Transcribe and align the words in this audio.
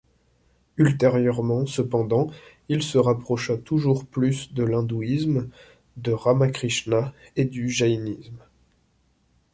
Ultérieurement 0.79 1.67
cependant 1.67 2.31
il 2.69 2.81
se 2.81 2.97
rapprocha 2.97 3.55
toujours 3.55 4.03
plus 4.07 4.51
de 4.51 4.63
l'hindouisme, 4.63 5.47
de 5.95 6.11
Râmakrishna 6.11 7.13
et 7.35 7.45
du 7.45 7.69
Jainisme. 7.69 8.39